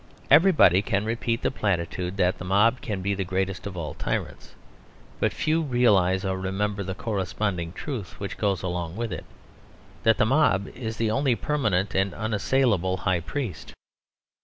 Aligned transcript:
Everybody 0.31 0.81
can 0.81 1.05
repeat 1.05 1.43
the 1.43 1.51
platitude 1.51 2.17
that 2.17 2.39
the 2.39 2.43
mob 2.43 2.81
can 2.81 3.03
be 3.03 3.13
the 3.13 3.23
greatest 3.23 3.67
of 3.67 3.77
all 3.77 3.93
tyrants. 3.93 4.55
But 5.19 5.31
few 5.31 5.61
realise 5.61 6.25
or 6.25 6.39
remember 6.39 6.81
the 6.81 6.95
corresponding 6.95 7.71
truth 7.71 8.19
which 8.19 8.39
goes 8.39 8.63
along 8.63 8.95
with 8.95 9.13
it 9.13 9.25
that 10.01 10.17
the 10.17 10.25
mob 10.25 10.67
is 10.69 10.97
the 10.97 11.11
only 11.11 11.35
permanent 11.35 11.93
and 11.93 12.15
unassailable 12.15 12.97
high 12.97 13.19
priest. 13.19 13.75